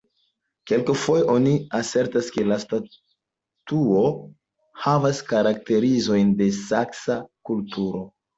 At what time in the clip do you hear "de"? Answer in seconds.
6.41-6.49